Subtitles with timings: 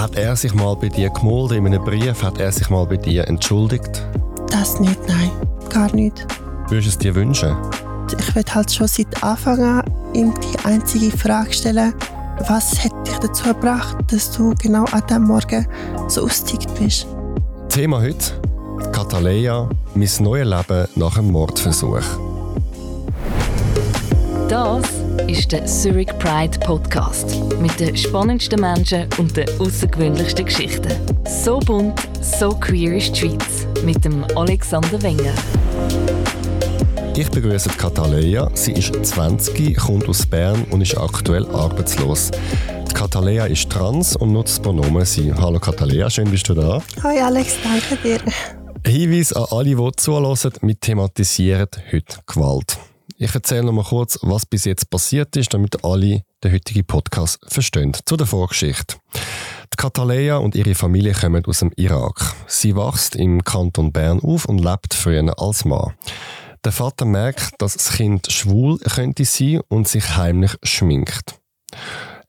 [0.00, 2.22] Hat er sich mal bei dir gemolden in einem Brief?
[2.22, 4.02] Hat er sich mal bei dir entschuldigt?
[4.50, 5.30] Das nicht, nein.
[5.68, 6.26] Gar nicht.
[6.70, 7.54] Würdest du es dir wünschen?
[8.18, 9.84] Ich würde halt schon seit Anfang an
[10.14, 11.92] ihm die einzige Frage stellen,
[12.48, 15.66] was hat dich dazu gebracht, dass du genau an diesem Morgen
[16.08, 17.06] so ausgetickt bist?
[17.68, 18.40] Thema heute:
[18.92, 22.00] Kataleya, mein neues Leben nach einem Mordversuch.
[24.48, 30.92] Das ist der Zurich Pride Podcast mit den spannendsten Menschen und den außergewöhnlichsten Geschichten.
[31.26, 35.32] So bunt, so queer ist die Schweiz mit dem Alexander Wenger.
[37.16, 38.50] Ich begrüße Kataleya.
[38.54, 42.30] Sie ist 20, kommt aus Bern und ist aktuell arbeitslos.
[42.88, 45.32] Die Kataleya ist trans und nutzt das Pronomen sie.
[45.34, 46.82] Hallo Kataleya, schön bist du da.
[47.02, 48.20] Hi Alex, danke dir.
[48.86, 52.78] Hinweis an alle, die zuhören, wir thematisieren heute Gewalt.
[53.22, 57.38] Ich erzähle noch mal kurz, was bis jetzt passiert ist, damit alle den heutigen Podcast
[57.46, 57.94] verstehen.
[58.06, 58.96] Zu der Vorgeschichte.
[59.70, 62.34] Die Kataleya und ihre Familie kommen aus dem Irak.
[62.46, 65.92] Sie wächst im Kanton Bern auf und lebt früher als Mann.
[66.64, 71.38] Der Vater merkt, dass das Kind schwul könnte sein und sich heimlich schminkt.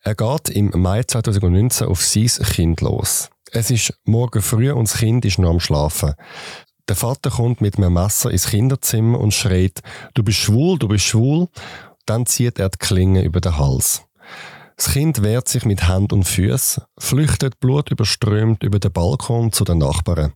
[0.02, 3.30] Er geht im Mai 2019 auf sein Kind los.
[3.54, 6.16] Es ist morgen früh und das Kind ist noch am Schlafen.
[6.88, 9.82] Der Vater kommt mit einem Messer ins Kinderzimmer und schreit,
[10.14, 11.48] du bist schwul, du bist schwul.
[12.06, 14.04] Dann zieht er die Klinge über den Hals.
[14.76, 19.78] Das Kind wehrt sich mit Hand und Füßen, flüchtet blutüberströmt über den Balkon zu den
[19.78, 20.34] Nachbarn.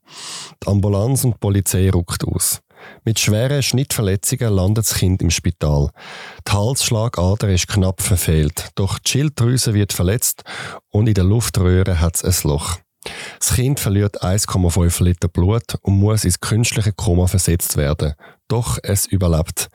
[0.64, 2.62] Die Ambulanz und die Polizei ruckt aus.
[3.04, 5.90] Mit schweren Schnittverletzungen landet das Kind im Spital.
[6.48, 10.44] Die Halsschlagader ist knapp verfehlt, doch die Schilddrüse wird verletzt
[10.92, 12.78] und in der Luftröhre hat es ein Loch.
[13.40, 18.14] Das Kind verliert 1,5 Liter Blut und muss ins künstliche Koma versetzt werden.
[18.48, 19.70] Doch es überlebt.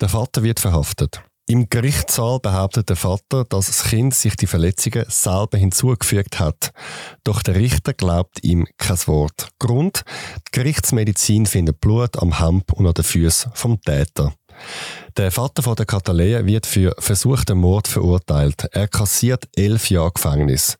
[0.00, 1.22] Der Vater wird verhaftet.
[1.48, 6.72] Im Gerichtssaal behauptet der Vater, dass das Kind sich die Verletzungen selber hinzugefügt hat.
[7.22, 9.50] Doch der Richter glaubt ihm kein Wort.
[9.60, 10.02] Grund?
[10.48, 14.34] Die Gerichtsmedizin findet Blut am Hemd und an den Füßen vom Täter.
[15.16, 18.68] Der Vater von der Katalea wird für versuchten Mord verurteilt.
[18.72, 20.76] Er kassiert elf Jahre Gefängnis.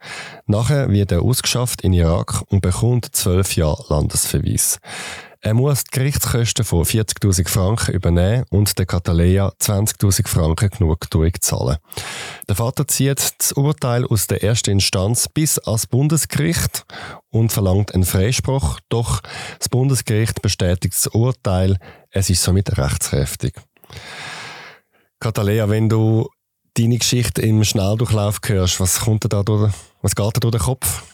[0.46, 4.78] Nachher wird er ausgeschafft in Irak und bekommt zwölf Jahre Landesverweis.
[5.46, 11.76] Er muss die Gerichtskosten von 40.000 Franken übernehmen und der Katalea 20.000 Franken Genugtuung zahlen.
[12.48, 16.84] Der Vater zieht das Urteil aus der ersten Instanz bis ans Bundesgericht
[17.30, 19.20] und verlangt einen Freispruch, doch
[19.60, 21.78] das Bundesgericht bestätigt das Urteil,
[22.10, 23.54] es ist somit rechtskräftig.
[25.20, 26.28] Katalea, wenn du
[26.74, 31.04] deine Geschichte im Schnelldurchlauf hörst, was kommt da durch, was geht da durch den Kopf?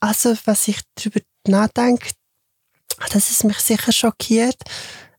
[0.00, 2.12] Also, was ich darüber nachdenke,
[3.12, 4.58] das ist mich sicher schockiert.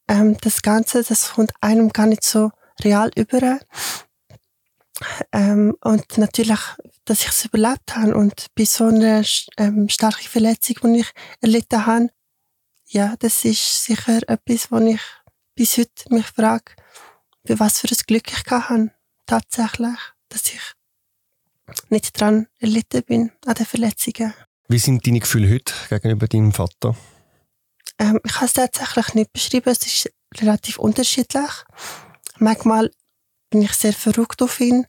[0.07, 2.51] Ähm, das Ganze, das kommt einem gar nicht so
[2.84, 3.59] real über.
[5.31, 6.59] Ähm, und natürlich,
[7.06, 9.23] dass ich es überlebt habe und bei so einer
[9.57, 11.11] ähm, starken Verletzung, die ich
[11.41, 12.09] erlitten habe,
[12.88, 15.01] ja, das ist sicher etwas, wo ich
[15.55, 16.73] bis heute mich frage,
[17.44, 18.91] was für ein Glück ich hatte,
[19.25, 19.97] tatsächlich,
[20.29, 20.61] dass ich
[21.90, 24.34] nicht daran erlitten bin, an den Verletzungen.
[24.67, 26.95] Wie sind deine Gefühle heute gegenüber deinem Vater?
[28.00, 31.52] Ähm, ich kann es tatsächlich nicht beschreiben, es ist relativ unterschiedlich.
[32.38, 32.92] Manchmal
[33.50, 34.88] bin ich sehr verrückt auf ihn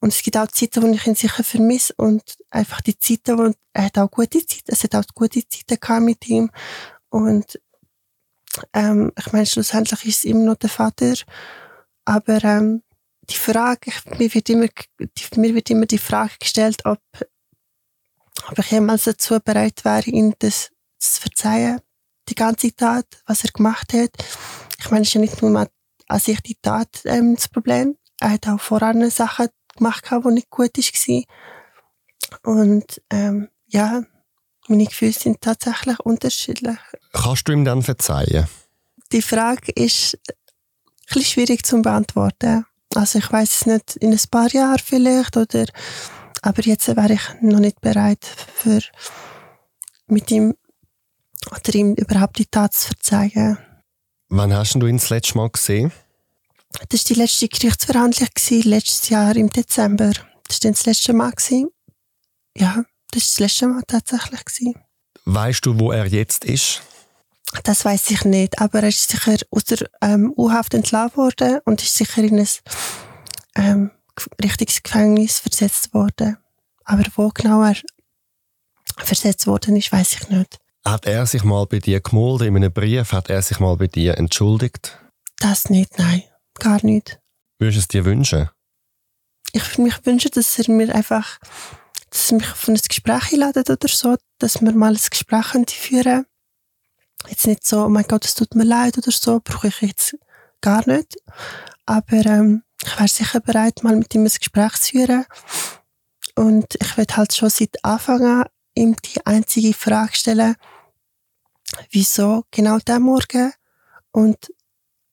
[0.00, 3.52] und es gibt auch Zeiten, wo ich ihn sicher vermisse und einfach die Zeiten, wo
[3.72, 6.50] er hat auch gute Zeiten, es hat auch gute Zeiten gehabt mit ihm
[7.08, 7.60] und
[8.72, 11.14] ähm, ich meine, schlussendlich ist es immer noch der Vater.
[12.04, 12.82] Aber ähm,
[13.30, 14.68] die Frage, mir wird, immer,
[15.36, 17.00] mir wird immer die Frage gestellt, ob,
[18.50, 21.80] ob ich jemals dazu bereit wäre, ihm das zu verzeihen.
[22.28, 24.10] Die ganze Tat, was er gemacht hat.
[24.78, 25.68] Ich meine, es ist ja nicht nur
[26.08, 27.96] an sich die Tat ähm, das Problem.
[28.20, 31.24] Er hat auch voran Sachen gemacht, die nicht gut waren.
[32.42, 34.02] Und ähm, ja,
[34.68, 36.78] meine Gefühle sind tatsächlich unterschiedlich.
[37.12, 38.48] Kannst du ihm dann verzeihen?
[39.12, 40.18] Die Frage ist
[41.14, 42.66] ein schwierig zu beantworten.
[42.94, 45.66] Also ich weiß es nicht, in ein paar Jahren vielleicht, oder,
[46.42, 48.80] aber jetzt wäre ich noch nicht bereit, für
[50.06, 50.54] mit ihm
[51.50, 53.58] oder ihm überhaupt die Tat zu verzeihen.
[54.28, 55.92] Wann hast du ihn das letzte Mal gesehen?
[56.88, 58.28] Das war die letzte Gerichtsverhandlung,
[58.64, 60.10] letztes Jahr im Dezember.
[60.10, 61.32] Das war dann das letzte Mal.
[62.56, 64.44] Ja, das war das letzte Mal tatsächlich.
[64.44, 64.74] Gewesen.
[65.24, 66.82] Weißt du, wo er jetzt ist?
[67.62, 71.82] Das weiß ich nicht, aber er ist sicher aus der ähm, U-Haft entlassen worden und
[71.82, 72.48] ist sicher in ein
[73.54, 73.90] ähm,
[74.42, 76.38] richtiges Gefängnis versetzt worden.
[76.84, 77.76] Aber wo genau er
[78.98, 80.58] versetzt worden ist, weiß ich nicht.
[80.86, 83.12] Hat er sich mal bei dir gemolden in einem Brief?
[83.12, 84.98] Hat er sich mal bei dir entschuldigt?
[85.38, 86.22] Das nicht, nein,
[86.58, 87.18] gar nicht.
[87.58, 88.50] Würdest du es dir wünschen?
[89.52, 91.38] Ich würde mich wünschen, dass er mir einfach
[92.14, 96.26] dass sie mich auf ein Gespräch einladen oder so, dass wir mal ein Gespräch führen.
[97.28, 100.16] Jetzt nicht so, oh mein Gott, es tut mir leid oder so, brauche ich jetzt
[100.60, 101.16] gar nicht.
[101.86, 105.24] Aber ähm, ich wäre sicher bereit, mal mit ihm ein Gespräch zu führen.
[106.36, 108.44] Und ich werde halt schon seit Anfang an
[108.76, 110.54] ihm die einzige Frage stellen,
[111.90, 113.52] wieso genau der Morgen
[114.12, 114.50] und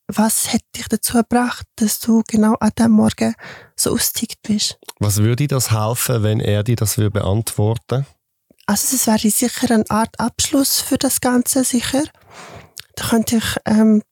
[0.08, 3.34] was hat dich dazu gebracht, dass du genau an dem Morgen
[3.76, 4.78] so ausgetickt bist?
[5.00, 8.06] Was würde das helfen, wenn er dir das würde beantworten
[8.66, 12.04] Also es wäre sicher eine Art Abschluss für das Ganze, sicher.
[12.96, 14.04] Da könnte ich, ähm,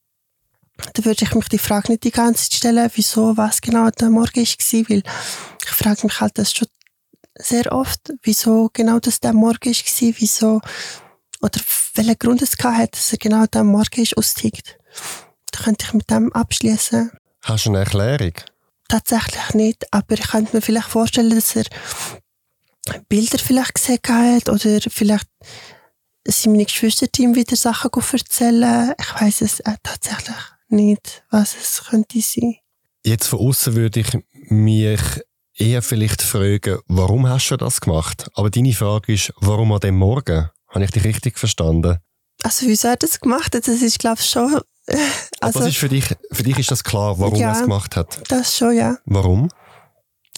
[0.94, 3.92] da würde ich mich die Frage nicht die ganze Zeit stellen, wieso, was genau an
[4.00, 5.02] dem Morgen war, weil
[5.62, 6.68] ich frage mich halt das schon
[7.38, 10.60] sehr oft, wieso genau das der Morgen war, wieso,
[11.42, 11.60] oder
[11.94, 14.78] welchen Grund es hat, dass er genau dem Morgen ist, austickt.
[15.52, 17.10] Da könnte ich mit dem abschließen.
[17.42, 18.34] Hast du eine Erklärung?
[18.88, 21.64] Tatsächlich nicht, aber ich könnte mir vielleicht vorstellen, dass er
[23.08, 25.28] Bilder vielleicht gesehen hat oder vielleicht
[26.26, 28.94] sind meine Geschwister ihm wieder Sachen erzählen.
[28.98, 30.36] Ich weiß es äh, tatsächlich
[30.68, 32.56] nicht, was es könnte sein.
[33.04, 34.18] Jetzt von außen würde ich
[34.50, 35.00] mich
[35.54, 38.28] eher vielleicht fragen, warum hast du das gemacht?
[38.34, 40.50] Aber deine Frage ist, warum an dem Morgen?
[40.70, 41.98] Habe ich dich richtig verstanden?
[42.42, 43.54] Also wieso hat er das gemacht?
[43.54, 44.60] Das ist, glaube ich, schon
[45.40, 47.96] also, das ist für dich, für dich ist das klar, warum ja, er es gemacht
[47.96, 48.20] hat?
[48.30, 48.98] Das schon, ja.
[49.04, 49.48] Warum?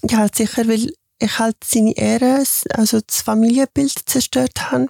[0.09, 2.43] Ja, halt sicher, weil ich halt seine Ehre,
[2.75, 4.89] also das Familienbild zerstört habe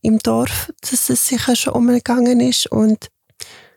[0.00, 3.08] im Dorf, dass es sicher schon umgegangen ist und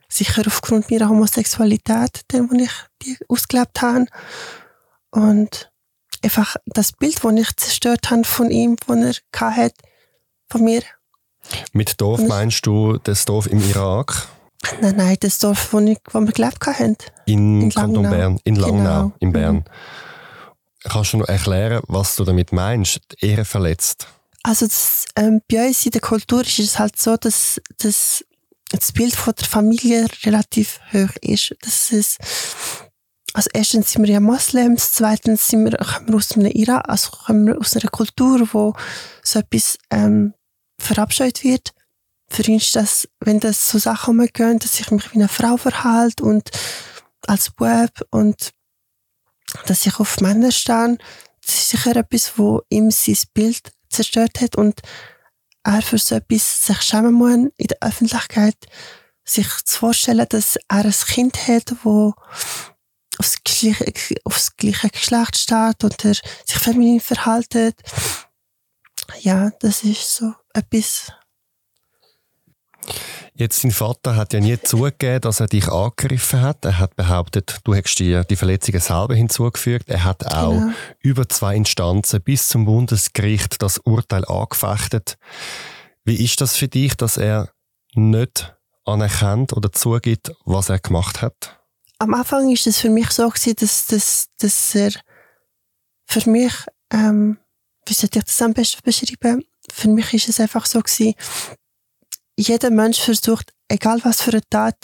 [0.08, 2.72] sicher aufgrund meiner Homosexualität, den, wo ich
[3.04, 4.06] die ausgelebt habe.
[5.12, 5.72] Und
[6.24, 9.76] einfach das Bild, das ich zerstört habe von ihm, das er hatte,
[10.50, 10.82] von mir.
[11.74, 14.28] Mit Dorf meinst du das Dorf im Irak?
[14.82, 16.98] Nein, nein, das Dorf, wo, ich, wo wir gelebt haben.
[17.26, 18.10] In, in Kanton Langnau.
[18.10, 19.12] Bern, in Langnau, genau.
[19.20, 19.56] in Bern.
[19.56, 19.64] Mhm.
[20.84, 24.08] Kannst du noch erklären, was du damit meinst, die Ehre verletzt?
[24.44, 28.24] Also das, ähm, bei uns in der Kultur ist es halt so, dass, dass
[28.72, 31.56] das Bild von der Familie relativ hoch ist.
[31.62, 32.18] Das ist
[33.34, 37.12] also erstens sind wir ja Moslems, zweitens sind wir, kommen wir aus einem Irak, also
[37.12, 38.74] kommen wir aus einer Kultur, wo
[39.24, 40.34] so etwas ähm,
[40.90, 41.74] verabscheut wird
[42.30, 45.58] für ihn ist das, wenn das so Sachen umgehen, dass ich mich wie eine Frau
[45.58, 46.50] verhalte und
[47.28, 48.52] als Bub und
[49.66, 50.98] dass ich auf Männer stehe,
[51.46, 54.82] das ist sicher etwas, wo ihm sein Bild zerstört hat und
[55.64, 58.58] er für so etwas sich schämen muss in der Öffentlichkeit,
[59.26, 62.14] sich zu vorstellen, dass er ein Kind hat, wo
[63.18, 63.94] aufs gleiche,
[64.24, 67.76] aufs gleiche Geschlecht steht oder sich feminin verhaltet.
[69.22, 71.12] Ja, das ist so etwas,
[73.40, 76.66] Jetzt, dein Vater hat ja nie zugegeben, dass er dich angegriffen hat.
[76.66, 79.88] Er hat behauptet, du hättest dir die Verletzungen selber hinzugefügt.
[79.90, 80.74] Er hat auch genau.
[81.00, 85.18] über zwei Instanzen bis zum Bundesgericht das Urteil angefechtet.
[86.04, 87.50] Wie ist das für dich, dass er
[87.94, 91.62] nicht anerkennt oder zugibt, was er gemacht hat?
[92.00, 94.92] Am Anfang ist es für mich so gewesen, dass, dass, dass er
[96.06, 96.54] für mich,
[96.92, 97.38] ähm,
[97.86, 99.46] wie soll ich das am besten beschreiben?
[99.74, 101.16] Für mich ist es einfach so gewesen,
[102.38, 104.76] jeder Mensch versucht, egal was für eine Tat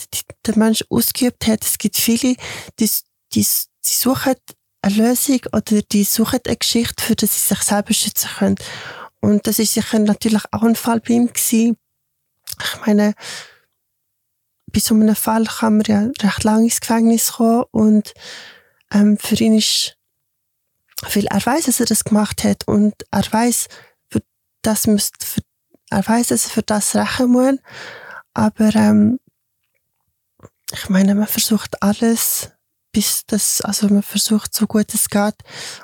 [0.46, 2.36] der Mensch ausgeübt hat, es gibt viele,
[2.80, 2.90] die,
[3.34, 4.36] die, die suchen
[4.82, 8.56] eine Lösung oder die suchen eine Geschichte, für die sie sich selber schützen können.
[9.22, 11.78] Und das ist sicher natürlich auch ein Fall bei ihm gewesen.
[12.62, 13.16] Ich meine,
[14.72, 18.14] bei so einem Fall kann man ja recht lange ins Gefängnis kommen und
[18.92, 19.98] ähm, für ihn ist,
[21.14, 23.68] weil er weiß, dass er das gemacht hat und er weiß,
[24.66, 25.42] das müsste, für
[25.90, 27.60] er weiß, dass er für das rächen muss.
[28.34, 29.20] Aber ähm,
[30.72, 32.52] ich meine, man versucht alles,
[32.92, 35.36] bis das, also man versucht so gut es geht.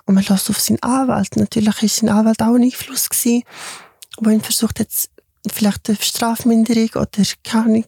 [0.06, 1.36] Und man lässt auf seinen Anwalt.
[1.36, 3.44] Natürlich ist sein Anwalt auch ein Einfluss gewesen,
[4.18, 5.10] wo ihn versucht jetzt
[5.50, 7.86] vielleicht eine Strafminderung oder keine Ahnung.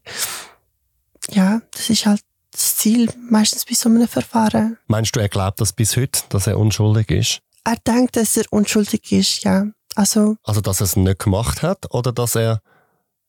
[1.31, 2.21] Ja, das ist halt
[2.51, 4.77] das Ziel meistens bei so einem Verfahren.
[4.87, 7.39] Meinst du, er glaubt das bis heute, dass er unschuldig ist?
[7.63, 9.67] Er denkt, dass er unschuldig ist, ja.
[9.95, 12.61] Also, also, dass er es nicht gemacht hat oder dass er,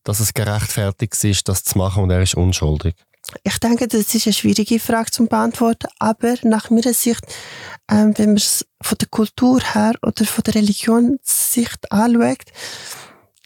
[0.04, 2.94] dass es gerechtfertigt ist, das zu machen und er ist unschuldig?
[3.42, 7.24] Ich denke, das ist eine schwierige Frage zu beantworten, aber nach meiner Sicht,
[7.90, 12.44] ähm, wenn man es von der Kultur her oder von der Religionssicht anschaut,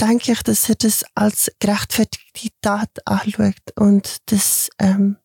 [0.00, 3.54] denke ich, dass er das als gerechtfertigte Tat anschaut.
[3.76, 5.16] Und das ähm,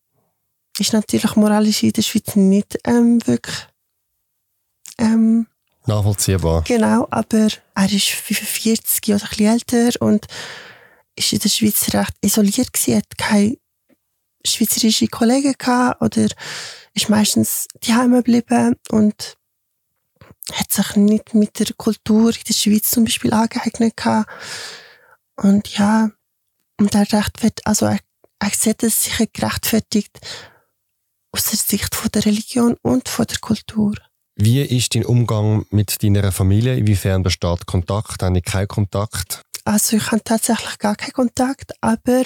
[0.78, 3.68] ist natürlich moralisch in der Schweiz nicht ähm, wirklich
[4.98, 5.46] ähm,
[5.86, 6.62] Nachvollziehbar.
[6.62, 10.26] Genau, aber er ist 45 oder ein bisschen älter und
[11.16, 13.56] ist in der Schweiz recht isoliert gewesen, hat keine
[14.46, 16.26] schweizerische Kollegen gehabt oder
[16.94, 19.36] ist meistens daheim geblieben und
[20.52, 24.30] hat sich nicht mit der Kultur in der Schweiz zum Beispiel angeeignet gehabt.
[25.36, 26.10] Und ja,
[26.78, 27.98] und er rechtfertigt, also er,
[28.38, 30.18] er sieht es sicher gerechtfertigt
[31.32, 33.94] aus der Sicht von der Religion und von der Kultur.
[34.36, 36.76] Wie ist dein Umgang mit deiner Familie?
[36.76, 38.22] Inwiefern besteht Kontakt?
[38.22, 39.42] Habe ich keinen Kontakt?
[39.64, 42.24] Also ich habe tatsächlich gar keinen Kontakt, aber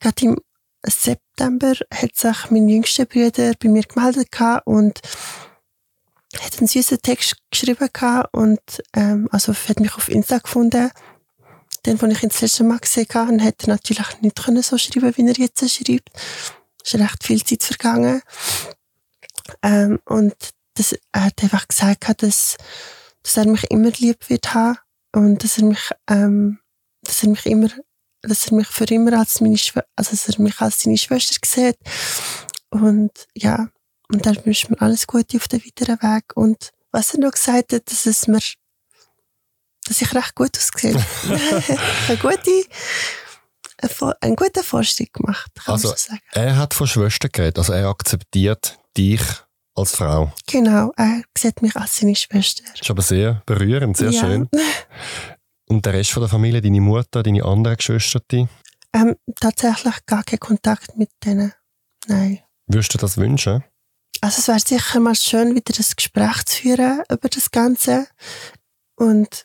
[0.00, 0.36] gerade im
[0.86, 4.28] September hat sich mein jüngster Bruder bei mir gemeldet
[4.64, 5.00] und
[6.36, 7.88] hat einen süßen Text geschrieben
[8.32, 8.60] und
[8.94, 10.90] ähm, also hat mich auf Insta gefunden.
[11.84, 14.78] Den, den ich ihn das letzte Mal gesehen habe, hat er natürlich nicht können so
[14.78, 16.10] schreiben, wie er jetzt schreibt.
[16.84, 18.22] Es ist recht viel Zeit vergangen.
[19.62, 20.34] Ähm, und
[20.78, 22.56] das, er hat einfach gesagt, dass,
[23.22, 24.78] dass er mich immer lieb wird haben
[25.14, 26.58] und dass er mich, ähm,
[27.02, 27.68] dass er mich immer,
[28.22, 31.36] dass er mich für immer als meine Schwester, also dass er mich als seine Schwester
[31.44, 31.78] sieht.
[32.70, 33.68] Und ja,
[34.08, 36.24] und dann wünscht mir alles Gute auf dem weiteren Weg.
[36.34, 38.40] Und was er noch gesagt hat, dass es mir,
[39.84, 40.94] dass ich recht gut aussehe.
[42.08, 42.64] eine gute,
[44.20, 46.22] einen guten Vorstieg gemacht, kann also, man so sagen.
[46.32, 49.22] Er hat von Schwestern geredet, also er akzeptiert dich
[49.78, 50.32] als Frau.
[50.46, 52.64] Genau, er sieht mich als seine Schwester.
[52.72, 54.20] Das ist aber sehr berührend, sehr ja.
[54.20, 54.48] schön.
[55.68, 58.48] Und der Rest von der Familie, deine Mutter, deine anderen Geschwister?
[58.94, 61.52] Ähm, tatsächlich gar keinen Kontakt mit denen.
[62.06, 62.40] Nein.
[62.66, 63.64] Würdest du das wünschen?
[64.20, 68.08] Also es wäre sicher mal schön, wieder ein Gespräch zu führen über das Ganze.
[68.96, 69.44] Und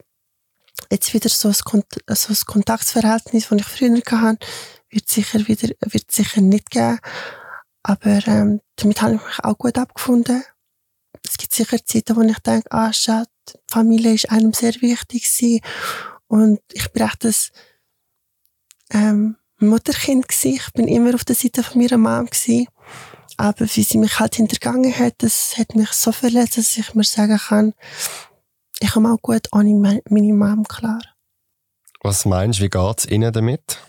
[0.91, 4.47] jetzt wieder so ein, Kont so ein Kontaktverhältnis, das ich früher hatte,
[4.89, 6.99] wird sicher wieder, wird sicher nicht geben.
[7.83, 10.43] Aber ähm, damit habe ich mich auch gut abgefunden.
[11.25, 13.29] Es gibt sicher Zeiten, wo ich denke, ah, schade,
[13.71, 15.61] Familie ist einem sehr wichtig gewesen.
[16.27, 17.51] Und ich bin echt das
[18.91, 20.55] ähm, Mutterkind gewesen.
[20.55, 22.67] Ich bin immer auf der Seite von meiner Mom gewesen.
[23.37, 27.03] Aber wie sie mich halt hintergangen hat, das hat mich so verletzt, dass ich mir
[27.03, 27.73] sagen kann,
[28.79, 31.01] ich komme auch gut ohne meine Mom klar.
[32.01, 33.79] Was meinst du, wie geht es Ihnen damit?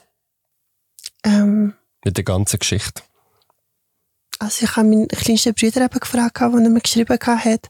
[1.25, 1.75] Ähm,
[2.05, 3.03] Mit der ganzen Geschichte?
[4.45, 7.69] Also ich habe meinen kleinsten Bruder eben gefragt, als er mir geschrieben hat.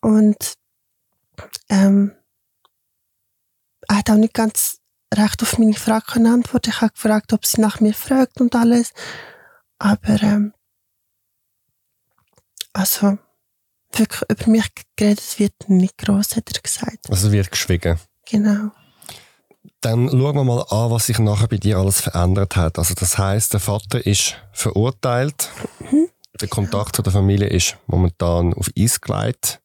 [0.00, 0.54] Und
[1.68, 2.12] ähm,
[3.88, 4.78] er hat auch nicht ganz
[5.14, 6.70] recht auf meine Frage antworten.
[6.70, 8.92] Ich habe gefragt, ob sie nach mir fragt und alles.
[9.78, 10.52] Aber ähm,
[12.72, 13.18] also
[13.92, 14.66] wirklich über mich
[14.96, 17.08] geredet wird nicht groß, hat er gesagt.
[17.08, 18.00] Also wird geschwiegen.
[18.28, 18.72] Genau.
[19.80, 22.78] Dann schauen wir mal an, was sich nachher bei dir alles verändert hat.
[22.78, 25.50] Also das heißt, der Vater ist verurteilt.
[26.40, 29.60] Der Kontakt zu der Familie ist momentan auf Eis gelegt.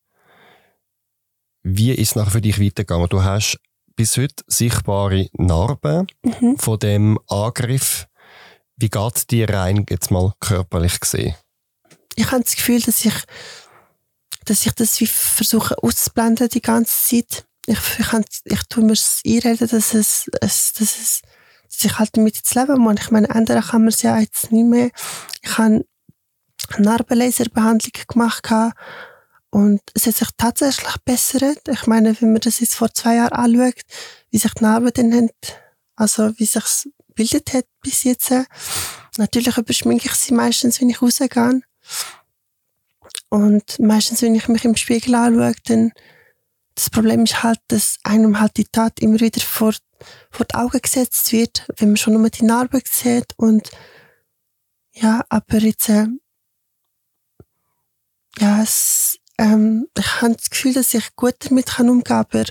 [1.64, 3.10] Wie ist es nachher für dich weitergegangen?
[3.10, 3.60] Du hast
[3.96, 6.58] bis heute sichtbare Narben mhm.
[6.58, 8.08] von dem Angriff.
[8.78, 11.36] Wie geht es dir rein, jetzt mal körperlich gesehen?
[12.16, 13.14] Ich habe das Gefühl, dass ich,
[14.46, 19.22] dass ich das wie versuche auszublenden die ganze Zeit ich, ich, ich tue mir es
[19.26, 21.22] einreden, dass es, es, dass es,
[21.70, 22.96] dass ich halt damit jetzt leben muss.
[23.00, 24.90] Ich meine, ändern kann man es ja jetzt nicht mehr.
[25.42, 25.86] Ich habe
[26.80, 28.52] Narbenlaserbehandlung gemacht
[29.50, 31.68] und es hat sich tatsächlich bessert.
[31.68, 33.82] Ich meine, wenn man das jetzt vor zwei Jahren anschaut,
[34.30, 35.30] wie sich die Narben dann haben,
[35.96, 38.34] also wie sich es bildet hat bis jetzt.
[39.18, 41.62] Natürlich überschminke ich sie meistens, wenn ich rausgehe.
[43.30, 45.92] Und meistens, wenn ich mich im Spiegel anschaue, dann
[46.76, 49.74] das Problem ist halt, dass einem halt die Tat immer wieder vor,
[50.32, 53.70] vor die Augen gesetzt wird, wenn man schon nur die Narbe sieht und
[54.94, 56.08] ja, aber jetzt äh,
[58.40, 62.46] ja, es, ähm, ich habe das Gefühl, dass ich gut damit kann umgehen kann, aber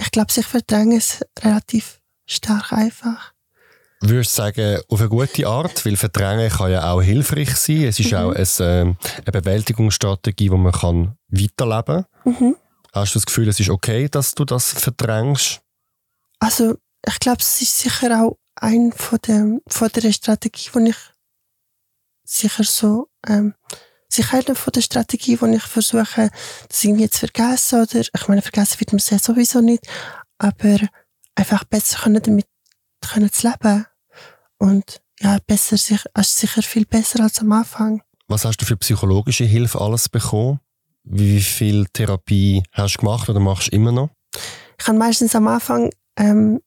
[0.00, 3.32] ich glaube, ich verdränge es relativ stark einfach.
[4.00, 5.84] Würdest du sagen, auf eine gute Art?
[5.84, 7.84] Weil Verdrängen kann ja auch hilfreich sein.
[7.84, 8.18] Es ist mhm.
[8.18, 12.32] auch eine, äh, eine Bewältigungsstrategie, die man kann weiterleben kann.
[12.32, 12.56] Mhm.
[12.92, 15.60] Hast du das Gefühl, es ist okay, dass du das verdrängst?
[16.38, 20.96] Also, ich glaube, es ist sicher auch ein von der, von der Strategie, die ich
[22.24, 23.54] sicher so, ähm,
[24.08, 26.30] sicher eine von der Strategie, die ich versuche,
[26.68, 29.86] das irgendwie zu vergessen, oder, ich meine, vergessen wird man es ja sowieso nicht,
[30.38, 30.78] aber
[31.34, 32.46] einfach besser können damit
[33.00, 33.86] können zu leben.
[34.58, 38.02] Und ja, besser, sich, also sicher viel besser als am Anfang.
[38.26, 40.60] Was hast du für psychologische Hilfe alles bekommen?
[41.04, 44.10] Wie viel Therapie hast du gemacht oder machst du immer noch?
[44.78, 46.60] Ich habe meistens am Anfang ähm,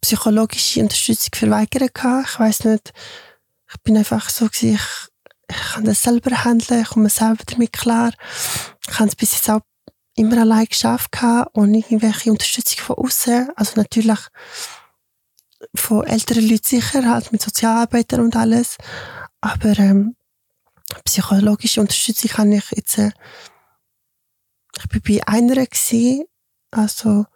[0.00, 1.92] psychologische Unterstützung verweigert.
[1.94, 2.92] Ich weiß nicht,
[3.70, 5.11] ich bin einfach so, gewesen, ich,
[5.52, 8.12] ich kann das selber handeln, ich komme selber damit klar.
[8.88, 9.60] Ich habe es bis jetzt auch
[10.14, 11.10] immer allein geschafft,
[11.54, 13.50] ohne irgendwelche Unterstützung von außen.
[13.56, 14.18] Also natürlich
[15.74, 18.76] von älteren Leuten sicher, halt mit Sozialarbeitern und alles.
[19.40, 20.16] Aber ähm,
[21.04, 23.12] psychologische Unterstützung habe ich jetzt äh,
[24.76, 26.24] ich war bei einer, gewesen,
[26.70, 27.26] also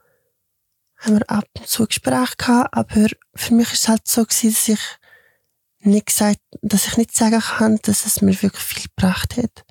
[0.98, 4.52] haben wir ab und zu Gespräche gehabt, aber für mich ist es halt so gewesen,
[4.52, 4.80] dass ich
[5.86, 9.64] nicht gesagt, dass ich nicht sagen kann, dass es mir wirklich viel gebracht hat.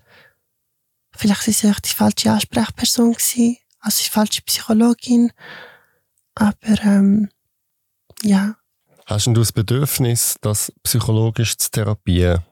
[1.15, 5.31] Vielleicht ist es die falsche Ansprechperson gewesen, also die falsche Psychologin,
[6.35, 7.29] aber ähm,
[8.21, 8.57] ja.
[9.05, 12.43] Hast du das Bedürfnis, das psychologisch zu therapieren?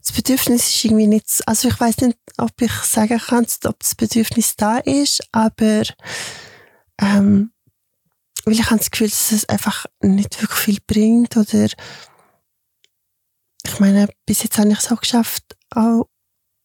[0.00, 3.94] Das Bedürfnis ist irgendwie nicht, also ich weiß nicht, ob ich sagen kann, ob das
[3.94, 5.82] Bedürfnis da ist, aber
[7.00, 7.52] ähm,
[8.44, 11.68] weil ich habe das Gefühl, dass es einfach nicht wirklich viel bringt oder
[13.66, 16.08] ich meine, bis jetzt habe ich es auch geschafft, auch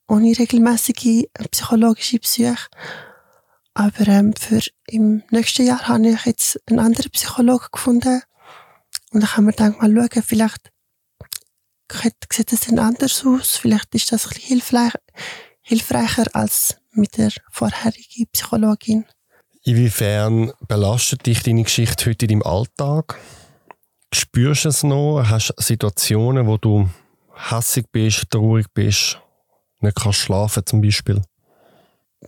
[0.07, 2.55] ohne regelmäßige psychologische Psyche.
[3.73, 8.21] Aber ähm, für im nächsten Jahr habe ich jetzt einen anderen Psychologen gefunden.
[9.11, 10.69] Und dann kann man dann mal schauen, vielleicht
[12.31, 13.57] sieht es dann anders aus.
[13.57, 14.93] Vielleicht ist das ein hilfreich,
[15.61, 19.05] hilfreicher als mit der vorherigen Psychologin.
[19.63, 23.19] Inwiefern belastet dich deine Geschichte heute in deinem Alltag?
[24.13, 25.23] Spürst du es noch?
[25.23, 26.89] Hast du Situationen, wo du
[27.33, 29.19] hässig bist, traurig bist,
[29.79, 31.21] nicht kannst schlafen zum Beispiel?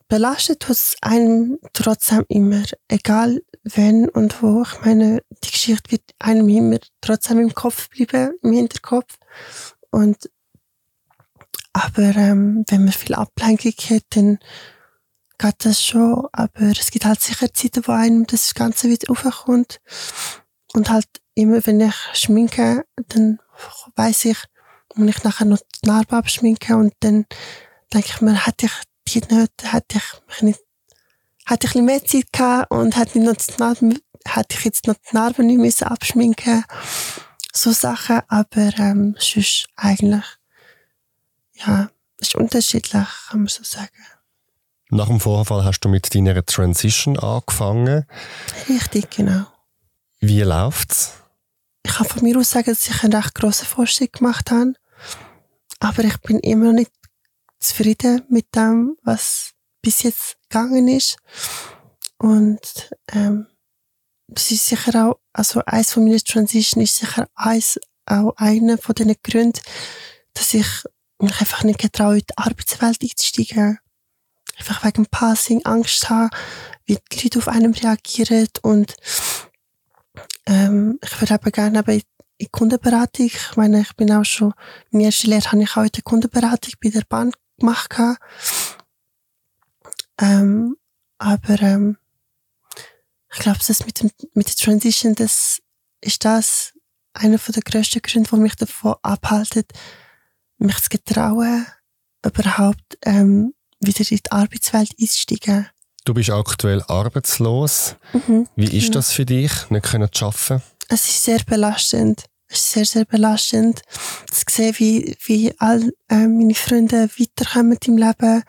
[0.08, 4.64] Belastet es einem trotzdem immer, egal wenn und wo.
[4.64, 9.20] Ich meine, die Geschichte wird einem immer trotzdem im Kopf bleiben, im Hinterkopf.
[9.92, 10.30] Und
[11.74, 14.40] aber ähm, wenn man viel Ablenkung hat, dann
[15.38, 16.28] geht das schon.
[16.32, 19.80] Aber es gibt halt sicher Zeiten, wo einem das Ganze wieder aufkommt.
[20.74, 23.40] Und halt immer, wenn ich schminke, dann
[23.96, 24.38] weiß ich,
[24.96, 27.26] und ich nachher noch die Narbe abschminke und dann
[27.94, 28.74] denke ich mir, hätte ich
[29.08, 30.60] die nicht, hätte ich mich nicht,
[31.46, 34.66] hätte ich ein bisschen mehr Zeit gehabt und hätte ich noch die Narbe, hätte ich
[34.66, 36.64] jetzt noch die Narbe nicht müssen abschminken
[37.56, 40.26] so Sachen, aber ähm, sonst eigentlich,
[41.54, 43.90] ja, ist unterschiedlich, kann man so sagen.
[44.90, 48.06] Nach dem Vorfall hast du mit deiner Transition angefangen.
[48.70, 49.46] Richtig, genau.
[50.20, 51.23] Wie läuft's?
[51.94, 54.74] Ich kann von mir aus sagen, dass ich einen recht grossen Fortschritt gemacht habe.
[55.80, 56.92] Aber ich bin immer noch nicht
[57.60, 59.52] zufrieden mit dem, was
[59.84, 61.18] bis jetzt gegangen ist.
[62.18, 63.46] Und ähm,
[64.28, 68.96] das ist sicher auch, also eins von meinen Transition ist sicher eins, auch einer von
[68.96, 69.62] den Gründen,
[70.34, 70.66] dass ich
[71.20, 73.78] mich einfach nicht getraue, in die Arbeitswelt einzusteigen.
[74.58, 76.36] Einfach wegen Passing Angst habe,
[76.86, 78.96] wie die Leute auf einem reagieren und
[80.46, 82.02] ähm, ich würde eben gerne eben
[82.38, 83.28] in Kundenberatung.
[83.28, 84.54] Ich meine, ich bin auch schon,
[84.92, 87.94] meine erste Lehre habe ich auch in der Kundenberatung bei der Bahn gemacht.
[90.20, 90.76] Ähm,
[91.18, 91.98] aber ähm,
[93.34, 95.62] ich glaube, das mit, dem, mit der Transition, das
[96.02, 96.74] ist das
[97.14, 99.64] einer der grössten Gründe, die mich davon abhalten,
[100.58, 101.66] mich zu getrauen,
[102.26, 105.68] überhaupt ähm, wieder in die Arbeitswelt einzusteigen.
[106.06, 107.96] Du bist aktuell arbeitslos.
[108.12, 108.96] Mhm, Wie ist genau.
[108.96, 110.62] das für dich, nicht können zu arbeiten?
[110.90, 112.26] Es ist sehr belastend.
[112.48, 113.82] Es ist sehr, sehr belastend,
[114.30, 118.44] zu sehen, wie, wie all äh, meine Freunde weiterkommen im Leben,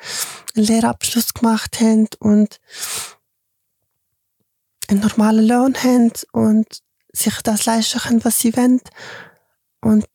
[0.55, 2.61] einen Lehrabschluss gemacht haben und
[4.89, 6.67] einen normalen Lohn haben und
[7.13, 8.81] sich das leisten können, was sie wollen.
[9.81, 10.07] Und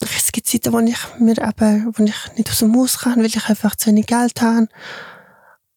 [0.00, 3.26] es gibt Zeiten, wo ich mir eben, wo ich nicht aus dem Haus kann, weil
[3.26, 4.68] ich einfach zu wenig Geld habe.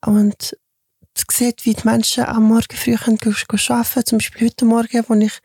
[0.05, 0.55] Und
[1.15, 5.39] sieht, wie die Menschen am Morgen früh können arbeiten Zum Beispiel heute Morgen, als ich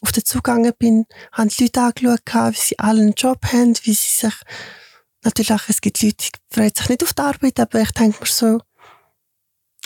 [0.00, 3.74] auf den Zug gegangen bin, haben die Leute angeschaut, wie sie alle einen Job haben,
[3.82, 4.34] wie sie sich,
[5.22, 8.26] natürlich, es gibt Leute, die freuen sich nicht auf die Arbeit, aber ich denke mir
[8.26, 8.60] so,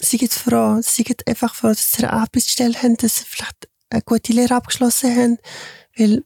[0.00, 3.68] sie sind froh, sie sind einfach froh, dass sie eine Arbeitsstelle haben, dass sie vielleicht
[3.90, 5.38] eine gute Lehre abgeschlossen haben,
[5.96, 6.24] weil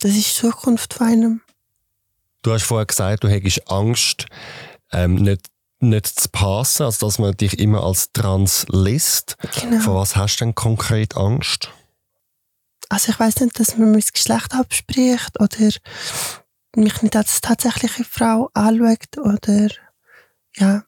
[0.00, 1.40] das ist die Zukunft von einem.
[2.42, 4.26] Du hast vorher gesagt, du hättest Angst,
[4.92, 5.50] ähm, nicht
[5.80, 9.36] nicht zu passen, also dass man dich immer als trans liest.
[9.60, 9.80] Genau.
[9.80, 11.70] Vor was hast du denn konkret Angst?
[12.88, 15.70] Also ich weiß nicht, dass man mein Geschlecht abspricht oder
[16.76, 19.68] mich nicht als tatsächliche Frau anschaut oder
[20.56, 20.84] ja.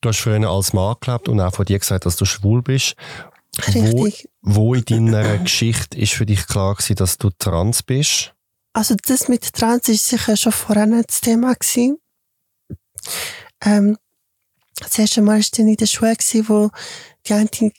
[0.00, 2.94] Du hast früher als Mann gelebt und auch von dir gesagt, dass du schwul bist.
[3.66, 4.28] Richtig.
[4.40, 8.34] Wo, wo in deiner Geschichte ist für dich klar gewesen, dass du trans bist?
[8.72, 11.98] Also das mit trans ist sicher schon vorher das Thema gewesen.
[13.64, 13.96] Ähm,
[14.80, 16.70] das erste Mal war in der Schule, gewesen, wo
[17.26, 17.72] die eine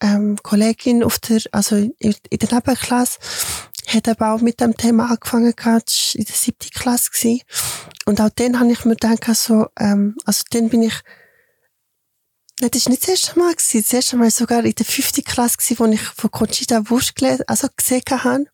[0.00, 1.92] ähm, Kollegin auf der, also in,
[2.30, 3.18] der Nebenklasse,
[3.88, 7.40] hat aber auch mit dem Thema angefangen gehabt, das war in der siebten Klasse gewesen.
[8.06, 10.94] Und auch dann habe ich mir gedacht, so, ähm, also dann bin ich,
[12.60, 13.52] das war nicht das erste Mal.
[13.52, 13.82] Gewesen.
[13.82, 17.14] Das erste Mal sogar in der fünften Klasse, gewesen, wo ich von Conchita Wurst
[17.46, 18.46] also gesehen habe.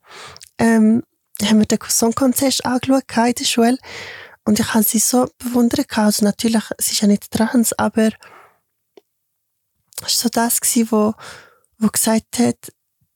[0.59, 1.03] Ähm,
[1.43, 3.79] haben wir den Song Contest angeschaut in der Schule.
[4.44, 5.87] Und ich habe sie so bewundert.
[5.96, 8.11] Also natürlich, sie ist ja nicht trans, aber
[10.03, 11.14] es war so das, gewesen, wo,
[11.79, 12.72] wo gesagt hat,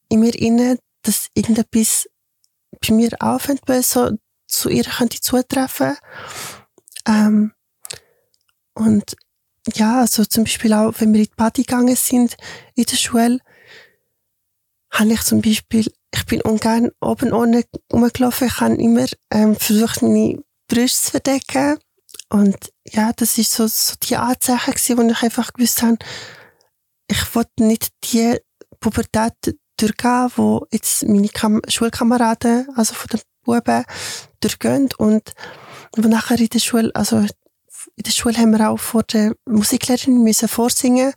[0.08, 2.08] in mir innen, dass irgendetwas
[2.80, 4.10] bei mir aufhört, so
[4.46, 5.96] zu ihr könnte zutreffen.
[7.06, 7.52] Ähm,
[8.74, 9.16] und
[9.74, 12.36] ja, also zum Beispiel auch, wenn wir in die Party gegangen sind
[12.74, 13.38] in der Schule,
[14.90, 20.02] habe ich zum Beispiel, ich bin ungern oben ohne rumgelaufen, ich habe immer ähm, versucht,
[20.02, 20.42] meine
[20.74, 21.78] Brüste zu verdecken.
[22.30, 22.56] Und
[22.90, 25.98] ja, das ist so, so die Anzeichen gewesen, wo ich einfach gewusst habe,
[27.08, 28.38] ich wollte nicht die
[28.80, 29.34] Pubertät
[29.76, 33.84] durchgehen, wo jetzt meine Kam Schulkameraden, also von den Buben,
[34.40, 34.88] durchgehen.
[34.98, 35.32] Und
[35.96, 40.24] wo nachher in der Schule, also in der Schule haben wir auch vor der Musiklehrerin
[40.24, 41.12] müssen vorsingen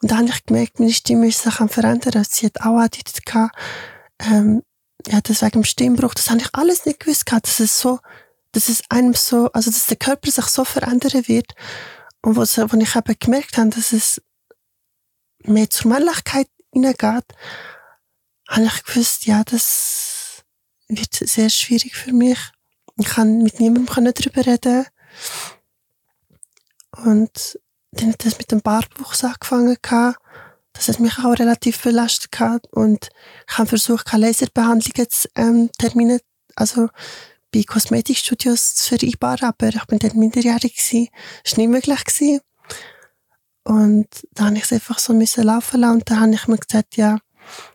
[0.00, 2.24] und da habe ich gemerkt, meine Stimme ist sich verändern.
[2.28, 3.20] Sie hat auch angedeutet,
[4.20, 4.62] ähm,
[5.06, 7.98] ja, das wegen dem Stimmbruch, das habe ich alles nicht gewusst dass es so,
[8.58, 11.54] dass es einem so, also dass der Körper sich so verändern wird.
[12.22, 14.20] Und wo, wo ich eben gemerkt habe, dass es
[15.44, 17.24] mehr zur Männlichkeit hineingeht,
[18.48, 20.42] habe ich gewusst, ja, das
[20.88, 22.38] wird sehr schwierig für mich.
[22.96, 24.86] Ich kann mit niemandem darüber reden.
[26.96, 27.60] Und
[27.92, 29.76] dann hat das mit dem Bartwuchs angefangen.
[30.72, 32.66] Das hat mich auch relativ belastet.
[32.72, 33.08] Und
[33.48, 36.20] ich habe versucht, keine Laserbehandlungen zu ähm, Termine,
[36.56, 36.88] also
[37.52, 41.08] bei Kosmetikstudios zu vereinbaren, aber ich bin dann minderjährig gewesen.
[41.44, 42.40] Das war nicht möglich gewesen.
[43.64, 45.94] Und da habe ich es einfach so müssen laufen lassen.
[45.96, 47.18] Und da habe ich mir gesagt, ja,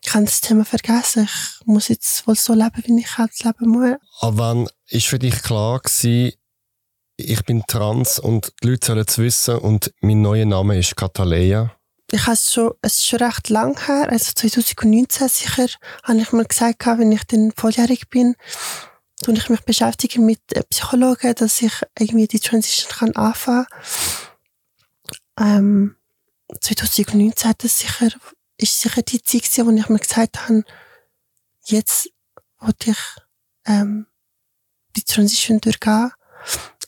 [0.01, 1.27] ich kann das Thema vergessen.
[1.29, 3.95] Ich muss jetzt wohl so leben, wie ich halt leben muss.
[4.19, 6.33] Aber wann ist für dich klar gewesen,
[7.15, 11.75] ich bin trans und die Leute sollen es wissen und mein neuer Name ist Katalea.
[12.11, 15.67] Ich habe es schon, es ist schon recht lang her, also 2019 sicher,
[16.03, 18.35] habe ich mir gesagt, wenn ich dann volljährig bin,
[19.23, 23.65] tue ich mich beschäftigen mit Psychologen, dass ich irgendwie die Transition kann anfangen
[25.39, 25.95] ähm,
[26.61, 28.09] 2019 hat es sicher,
[28.57, 30.63] ist sicher die Zeit gewesen, wo ich mir gesagt habe,
[31.65, 32.09] jetzt
[32.59, 32.97] wollte ich
[33.65, 34.05] ähm,
[34.95, 36.11] die Transition durchgehen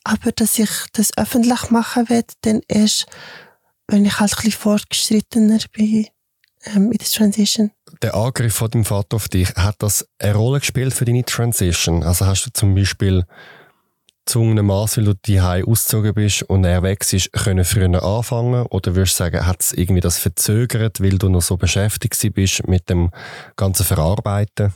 [0.05, 3.07] aber dass ich das öffentlich machen will, dann erst,
[3.87, 6.07] wenn ich halt ein bisschen fortgeschrittener bin
[6.65, 7.71] ähm, in der Transition.
[8.01, 12.03] Der Angriff von deinem Vater auf dich, hat das eine Rolle gespielt für deine Transition?
[12.03, 13.25] Also hast du zum Beispiel
[14.33, 18.65] Maß, weil du die ausgezogen bist und er weg ist, können früher anfangen?
[18.67, 22.67] Oder würdest du sagen, hat es irgendwie das verzögert, weil du noch so beschäftigt bist
[22.67, 23.11] mit dem
[23.55, 24.73] ganzen Verarbeiten?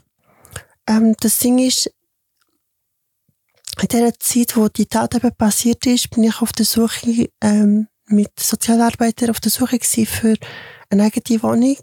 [0.88, 1.92] Ähm, das Ding ist,
[3.82, 7.88] in der Zeit, wo die Tat eben passiert ist, bin ich auf der Suche ähm,
[8.08, 10.36] mit Sozialarbeitern auf der Suche für
[10.90, 11.78] eine eigene Wohnung.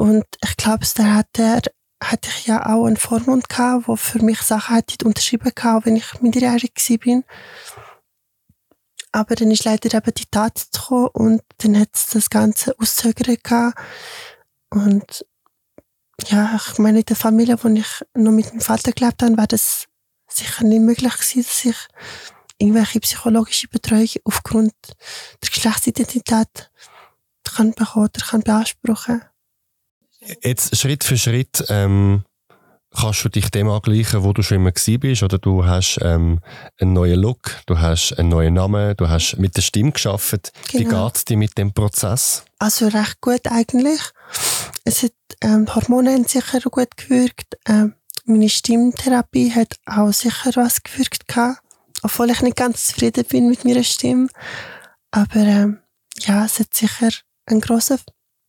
[0.00, 1.60] Und ich glaube, da hat er
[2.02, 5.96] hatte ich ja auch einen Vormund gehabt, wo für mich Sachen hätte unterschrieben gehabt, wenn
[5.96, 7.22] ich minderjährig bin.
[9.12, 13.44] Aber dann ist leider eben die Tat gekommen und dann hat es das Ganze auszögert
[13.44, 13.78] gehabt.
[14.70, 15.26] Und
[16.28, 19.48] ja, ich meine, in der Familie, wo ich noch mit meinem Vater gelebt habe, war
[19.48, 19.84] das
[20.28, 21.76] sicher nicht möglich gewesen, dass ich
[22.56, 24.72] irgendwelche psychologische Betreuung aufgrund
[25.42, 26.70] der Geschlechtsidentität
[27.44, 29.20] kann bekommen oder kann beanspruchen.
[30.42, 32.24] Jetzt Schritt für Schritt ähm,
[32.94, 36.40] kannst du dich dem angleichen, wo du schon immer bist, oder du hast ähm,
[36.78, 40.52] einen neuen Look, du hast einen neuen Namen, du hast mit der Stimme geschafft.
[40.70, 40.78] Genau.
[40.78, 42.44] Wie geht es dir mit dem Prozess?
[42.58, 44.00] Also recht gut eigentlich.
[44.84, 47.56] Es hat, ähm, Hormone haben sicher gut gewirkt.
[47.66, 51.60] Ähm, meine Stimmtherapie hat auch sicher was gewirkt gehabt,
[52.02, 54.28] obwohl ich nicht ganz zufrieden bin mit meiner Stimme.
[55.10, 55.78] Aber ähm,
[56.18, 57.10] ja, es hat sicher
[57.46, 57.98] einen grossen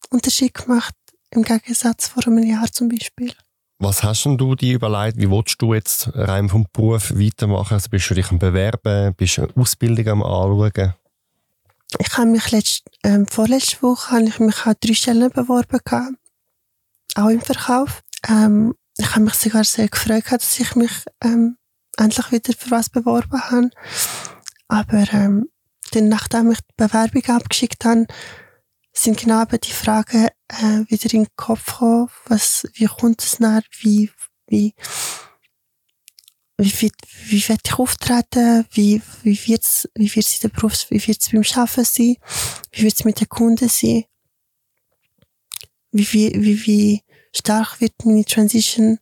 [0.10, 0.94] Unterschied gemacht,
[1.32, 3.34] im Gegensatz vor einem Jahr zum Beispiel.
[3.80, 5.18] Was hast denn du dir überlegt?
[5.18, 7.74] Wie willst du jetzt rein vom Beruf weitermachen?
[7.74, 9.16] Also bist du dich am Bewerben?
[9.16, 10.94] Bist du eine Ausbildung am Anschauen?
[11.98, 16.14] Ich habe mich letzt, ähm, vorletzte Woche habe ich mich an drei Stellen beworben, gehabt,
[17.16, 18.02] auch im Verkauf.
[18.30, 20.92] Ähm, ich habe mich sogar sehr gefreut, dass ich mich
[21.24, 21.58] ähm,
[21.98, 23.70] endlich wieder für was beworben habe.
[24.68, 25.50] Aber ähm,
[25.92, 28.06] dann, nachdem ich die Bewerbung abgeschickt habe,
[28.94, 32.10] sind genau eben die Fragen äh, wieder in den Kopf gekommen.
[32.26, 33.62] Was, wie kommt es nach?
[33.80, 34.12] Wie,
[34.48, 34.74] wie,
[36.58, 36.92] wie, wie,
[37.26, 38.66] wie wird ich auftreten?
[38.72, 42.16] Wie, wie wird's, wie wird's in der Berufs-, wie wird's beim Arbeiten sein?
[42.72, 44.04] Wie wird's mit den Kunden sein?
[45.92, 49.00] Wie, wie, wie, wie, stark wird meine Transition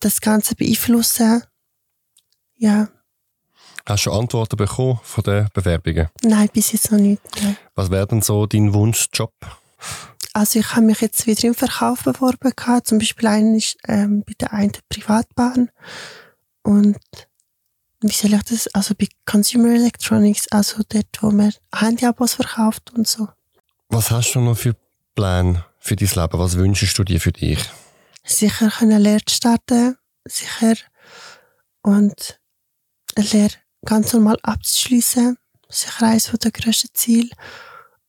[0.00, 1.42] das Ganze beeinflussen.
[2.56, 2.88] Ja.
[3.86, 6.08] Hast du Antworten bekommen von den Bewerbungen?
[6.22, 7.20] Nein, bis jetzt noch nicht.
[7.42, 7.56] Nein.
[7.74, 9.32] Was wäre denn so dein Wunschjob?
[10.32, 12.88] Also ich habe mich jetzt wieder im Verkauf beworben gehabt.
[12.88, 15.70] Zum Beispiel einen ist, ähm, bei der einen Privatbahn.
[16.62, 16.98] Und
[18.00, 23.08] wie soll ich das, also bei Consumer Electronics, also dort, wo man Handyabos verkauft und
[23.08, 23.28] so.
[23.88, 24.74] Was hast du noch für
[25.14, 26.38] Pläne für dein Leben?
[26.38, 27.60] Was wünschst du dir für dich?
[28.24, 30.74] Sicher können Lehre starten, sicher.
[31.82, 32.40] Und
[33.14, 35.38] eine Lehre ganz normal abzuschließen.
[35.74, 37.30] Sicher eines der grössten Ziele.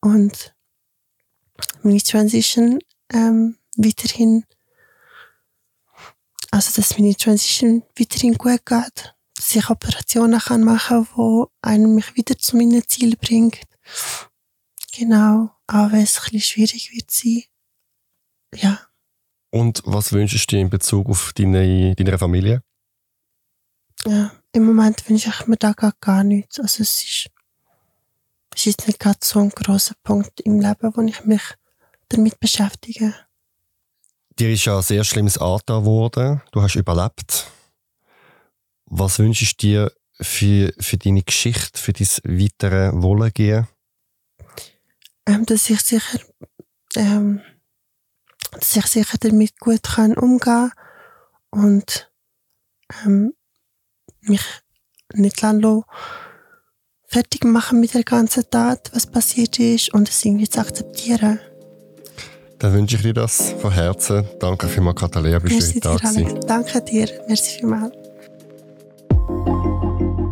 [0.01, 0.55] Und
[1.83, 2.79] meine Transition
[3.11, 4.45] ähm, weiterhin,
[6.51, 9.15] also dass meine Transition weiterhin gut geht.
[9.35, 13.59] Dass ich Operationen kann machen kann, die einen mich wieder zu meinen Zielen bringt.
[14.93, 17.43] Genau, auch wenn es ein bisschen schwierig wird sein.
[18.55, 18.87] Ja.
[19.51, 22.63] Und was wünschst du dir in Bezug auf deine, deine Familie?
[24.05, 26.59] Ja, im Moment wünsche ich mir da gar, gar nichts.
[26.59, 27.29] Also es ist,
[28.55, 31.41] es ist nicht gerade so ein großer Punkt im Leben, wo ich mich
[32.09, 33.13] damit beschäftige.
[34.39, 36.41] Dir ist ja ein sehr schlimmes Alter geworden.
[36.51, 37.51] Du hast überlebt.
[38.85, 39.91] Was wünschst du dir
[40.21, 43.67] für, für deine Geschichte, für dein weitere Wohlergehen?
[45.25, 46.19] Ähm, dass ich sicher,
[46.95, 47.41] ähm,
[48.51, 50.71] dass ich sicher damit gut kann umgehen
[51.49, 52.11] und
[53.03, 53.33] ähm,
[54.21, 54.43] mich
[55.13, 55.83] nicht lassen
[57.15, 61.39] fertig machen mit der ganzen Tat, was passiert ist und es irgendwie zu akzeptieren.
[62.59, 64.25] Dann wünsche ich dir das von Herzen.
[64.37, 66.45] Danke vielmals, Katalea, bist Merci du heute da dir, Alex.
[66.45, 67.07] Danke dir.
[67.29, 67.93] Merci vielmals.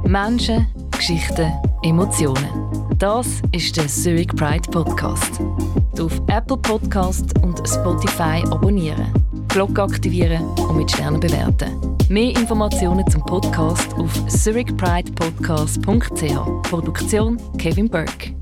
[0.04, 2.50] Menschen, Geschichten, Emotionen.
[3.00, 5.40] Das ist der Zurich Pride Podcast.
[5.98, 9.10] Auf Apple Podcast und Spotify abonnieren,
[9.54, 11.80] Glocke aktivieren und mit Sternen bewerten.
[12.10, 16.70] Mehr Informationen zum Podcast auf zurichpridepodcast.ch.
[16.70, 18.34] Produktion Kevin Burke.